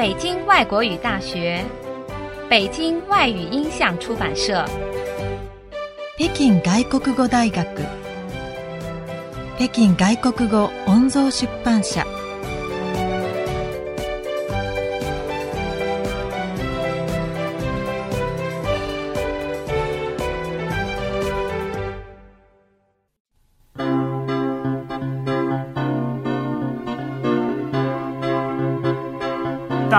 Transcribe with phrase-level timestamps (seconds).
[0.00, 1.62] 北京外国语大学、
[2.48, 4.64] 北京外语音像出版社、
[6.16, 7.60] 北京外国语大学、
[9.58, 10.46] 北京外国语
[10.86, 12.19] 音像出版社。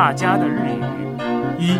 [0.01, 0.79] 大家的日
[1.59, 1.79] 语。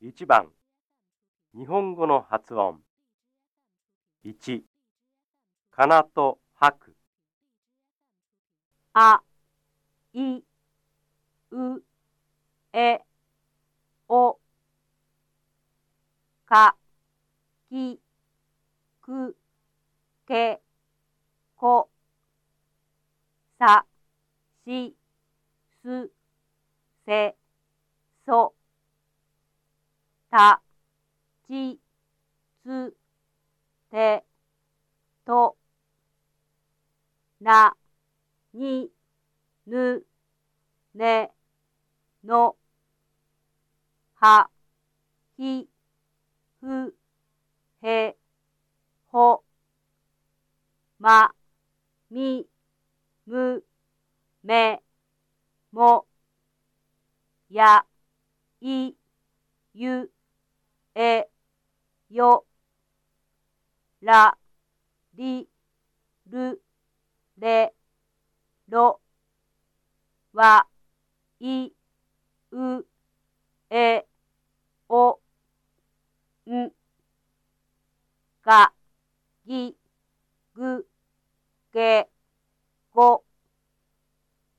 [0.00, 0.50] 一，1番。
[1.52, 2.80] 日本語の発音。
[4.24, 4.62] 1
[5.70, 6.96] かなと吐く。
[8.94, 9.22] あ、
[10.14, 10.42] い、
[11.50, 11.82] う、
[12.72, 13.02] え、
[14.08, 14.39] お、
[16.50, 16.76] か、
[17.68, 18.00] き、
[19.02, 19.36] く、
[20.26, 20.60] け、
[21.54, 21.88] こ、
[23.56, 23.86] さ、
[24.66, 24.96] し、
[25.84, 26.10] す、
[27.06, 27.36] せ、
[28.26, 28.52] そ、
[30.28, 30.60] た、
[31.46, 31.78] ち、
[32.64, 32.96] つ、
[33.92, 34.24] て、
[35.24, 35.56] と、
[37.38, 37.76] な、
[38.52, 38.90] に、
[39.66, 40.04] ぬ、
[40.94, 41.32] ね、
[42.24, 42.56] の、
[44.16, 44.50] は、
[45.36, 45.69] ひ、
[46.60, 46.94] ふ、
[47.82, 48.16] へ、
[49.08, 49.42] ほ、
[50.98, 51.34] ま、
[52.10, 52.46] み、
[53.26, 53.64] む、
[54.42, 54.82] め、
[55.72, 56.06] も、
[57.48, 57.86] や、
[58.60, 58.94] い、
[59.74, 60.12] ゆ、
[60.94, 61.28] え、
[62.10, 62.46] よ、
[64.02, 64.36] ら、
[65.14, 65.48] り、
[66.26, 66.62] る、
[67.38, 67.74] れ、
[68.68, 69.00] ろ、
[70.32, 70.66] わ、
[71.40, 71.72] い、
[72.52, 72.86] う、
[73.70, 74.06] え、
[74.88, 75.20] お、
[76.46, 76.72] ん、
[78.50, 78.72] が、
[79.46, 79.76] ぎ、
[80.54, 80.84] ぐ、
[81.72, 82.08] げ、
[82.92, 83.22] ご、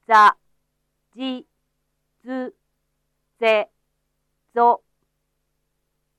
[0.07, 0.37] ざ、
[1.13, 1.45] じ、
[2.23, 2.55] ず、
[3.37, 3.69] ぜ、
[4.55, 4.81] ぞ、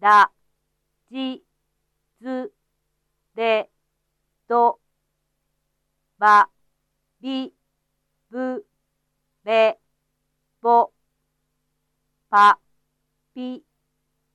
[0.00, 0.30] ら、
[1.10, 1.42] じ、
[2.20, 2.52] ず、
[3.36, 3.70] れ、
[4.48, 4.78] ど、
[6.18, 6.50] ば、
[7.22, 7.54] び、
[8.28, 8.66] ぶ、
[9.44, 9.80] べ、
[10.60, 10.92] ぼ、
[12.28, 12.60] ぱ、
[13.34, 13.64] ぴ、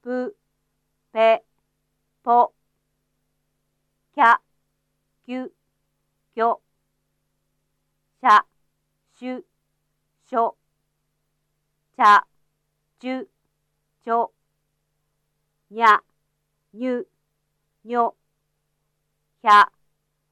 [0.01, 0.35] ぷ、
[1.13, 1.45] ぺ、
[2.23, 2.56] ぽ、
[5.27, 5.51] きゅ、
[6.33, 6.61] きょ、
[8.21, 8.45] しゃ、
[9.19, 9.45] しゅ、
[10.25, 10.55] しょ、
[11.97, 12.25] ちゃ、
[12.97, 13.29] ちゅ、
[14.05, 14.31] ちょ、
[15.69, 16.01] にゃ、
[16.71, 17.07] にゅ、
[17.83, 18.15] にょ、
[19.41, 19.69] ひゃ、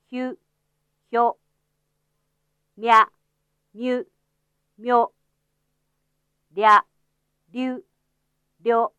[0.08, 0.40] ひゅ、
[1.10, 1.38] ひょ、
[2.78, 3.10] みゃ、
[3.74, 4.08] みゅ、
[4.78, 5.12] みょ、
[6.54, 6.86] りゃ、
[7.52, 7.86] りゅ、
[8.62, 8.94] りょ、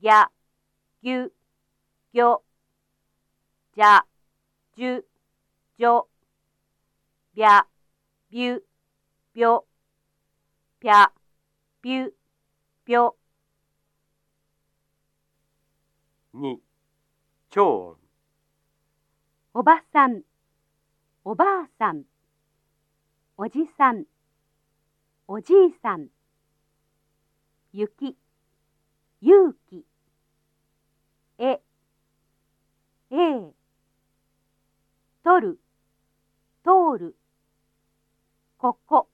[0.00, 0.28] ぎゃ、
[1.04, 1.32] ぎゅ、
[2.12, 2.42] ぎょ、
[3.72, 4.04] じゃ、
[4.78, 5.06] じゅ、
[5.78, 6.06] じょ、
[7.32, 7.66] びゃ、
[8.28, 8.62] びゅ、
[9.32, 9.66] びょ、
[10.78, 11.10] ぴゃ、
[11.80, 12.14] びゅ、
[12.84, 13.16] びょ、
[16.34, 16.58] 2
[17.48, 17.96] 超音
[19.54, 20.20] おばさん、
[21.24, 22.04] おばあさん、
[23.38, 24.04] おじさん、
[25.26, 26.08] おじいさん、
[27.72, 28.14] 雪、
[29.22, 29.86] 勇気、
[31.38, 31.62] え、
[33.10, 33.55] ええ、
[35.26, 35.58] 取る、
[36.62, 37.16] 通る、
[38.58, 39.08] ここ、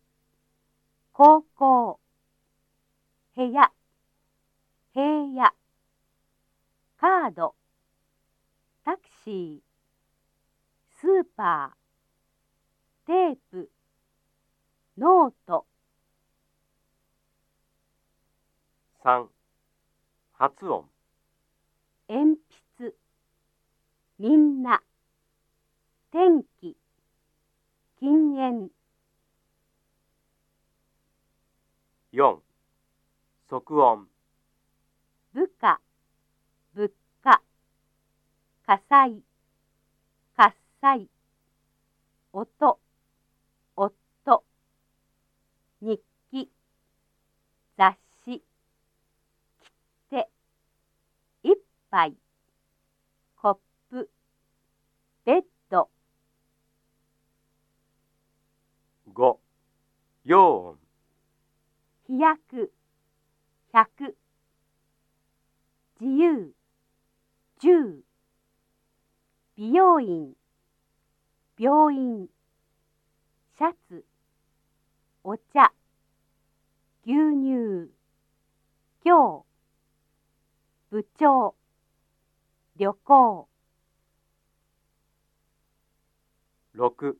[1.14, 2.00] 高校、
[3.34, 3.72] 部屋、
[4.92, 5.50] 平野、
[6.98, 7.54] カード、
[8.84, 9.60] タクシー、
[11.00, 13.70] スーパー、テープ、
[14.98, 15.64] ノート、
[19.02, 19.28] 3
[20.34, 20.84] 発音。
[22.06, 22.38] 鉛
[22.76, 22.94] 筆、
[24.18, 24.82] みんな、
[26.12, 26.76] 天気、
[27.98, 28.70] 禁煙、
[32.10, 32.42] 4
[33.48, 34.10] 即音。
[35.32, 35.80] 部下、
[36.74, 36.92] 物
[37.22, 37.42] 価、
[38.66, 39.22] 火災、
[40.36, 41.08] 喝采、
[42.32, 42.46] 音、
[43.74, 44.44] 夫、
[45.80, 45.98] 日
[46.30, 46.52] 記、
[47.78, 48.42] 雑誌、
[50.10, 50.30] 切手、
[51.40, 51.54] 一
[51.88, 52.21] 杯、
[60.32, 60.78] 4
[62.06, 62.72] 飛躍。
[63.70, 63.86] 百。
[65.98, 66.54] 自由。
[67.58, 68.02] 十。
[69.54, 70.34] 美容院。
[71.56, 72.30] 病院。
[73.58, 74.06] シャツ。
[75.22, 75.74] お茶。
[77.04, 77.92] 牛乳。
[79.04, 79.44] 今日。
[80.88, 81.54] 部長。
[82.76, 83.48] 旅行。
[86.74, 87.16] 6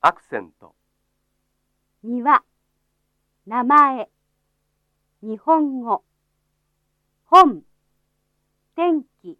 [0.00, 0.74] アクセント。
[2.06, 2.44] 庭、
[3.44, 4.10] 名前、
[5.22, 6.04] 日本語、
[7.24, 7.64] 本、
[8.74, 9.38] 天気、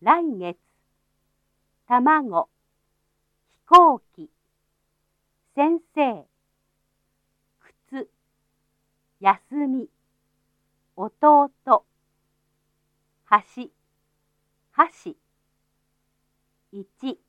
[0.00, 0.58] 来月、
[1.86, 2.48] 卵、
[3.46, 4.32] 飛行機、
[5.54, 6.26] 先生、
[7.88, 8.10] 靴、
[9.20, 9.88] 休み、
[10.96, 11.52] 弟、
[13.30, 13.70] 橋、
[14.72, 15.16] 橋、
[16.72, 17.20] 一。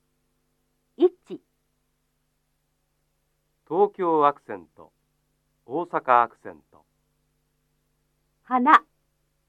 [3.76, 4.94] 東京アクセント
[5.66, 6.86] 大阪アクセント。
[8.44, 8.82] 花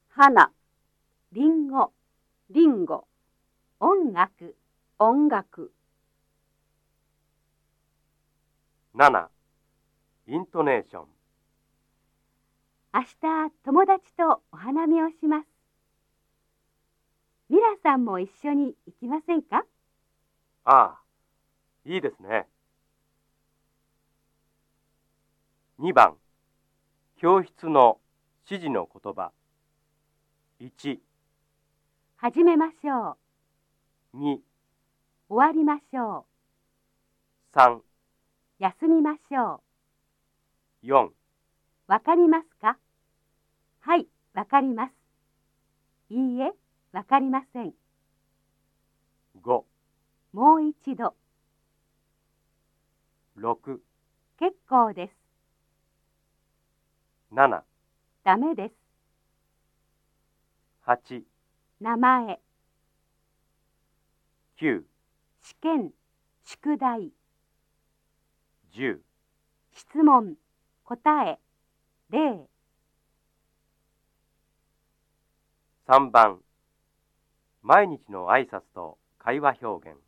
[0.08, 0.50] 花。
[1.30, 1.92] りんご
[2.50, 3.06] りんご
[3.78, 4.56] 音楽
[4.98, 5.72] 音楽。
[8.96, 9.28] 7
[10.26, 11.06] イントネーション。
[12.94, 15.46] 明日友達とお花見をします。
[17.48, 19.64] ミラさんも一緒に行きませんか？
[20.64, 21.00] ああ
[21.84, 22.48] いいですね
[25.78, 26.16] 2番
[27.18, 28.00] 教室の
[28.50, 29.30] 指示の言葉。
[30.58, 30.98] 1、
[32.16, 33.18] 始めましょ
[34.14, 34.16] う。
[34.16, 34.38] 2、
[35.28, 36.24] 終わりましょ
[37.52, 37.84] 3、う
[38.58, 39.62] 休みましょ
[40.82, 41.14] 4、う
[41.88, 42.78] わかりますか？
[43.80, 44.92] はいわかります。
[46.08, 46.52] いいえ
[46.92, 47.74] わかりません。
[49.42, 49.64] 5、
[50.32, 51.14] もう一度。
[53.36, 53.80] 6、
[54.38, 55.25] 結構です
[57.36, 57.62] 7、
[58.24, 58.74] ダメです。
[60.86, 61.22] 8、
[61.80, 62.40] 名前。
[64.58, 64.82] 9、
[65.42, 65.92] 試験。
[66.46, 67.12] 宿題。
[68.72, 69.00] 10
[69.74, 70.36] 質問。
[70.86, 71.38] 答え。
[72.08, 72.48] 例。
[75.88, 76.40] 3番。
[77.60, 79.98] 毎日の挨拶と会話表現。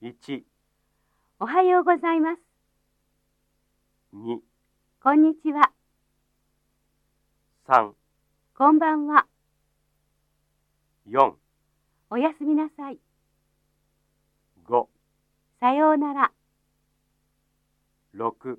[0.00, 0.44] 1、
[1.40, 2.40] おはようございます。
[4.14, 4.51] 2、
[5.02, 5.72] こんにちは。
[7.66, 7.90] 3、
[8.56, 9.26] こんばんは。
[11.08, 11.32] 4、
[12.10, 13.00] おやすみなさい。
[14.64, 14.86] 5、
[15.58, 16.30] さようなら。
[18.14, 18.58] 6、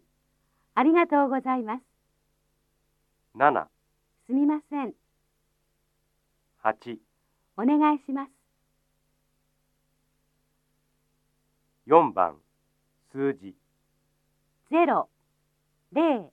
[0.76, 1.82] ありがとうございます。
[3.38, 3.66] 7、
[4.26, 4.94] すみません。
[6.62, 6.98] 8、
[7.56, 8.32] お願いします。
[11.88, 12.36] 4番
[13.14, 13.56] 数字
[14.72, 15.06] 0、
[15.94, 16.33] 0、